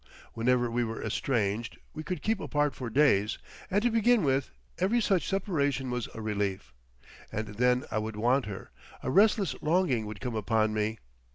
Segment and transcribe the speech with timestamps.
[0.33, 3.37] Whenever we were estranged we could keep apart for days;
[3.69, 6.73] and to begin with, every such separation was a relief.
[7.31, 8.71] And then I would want her;
[9.03, 10.97] a restless longing would come upon me.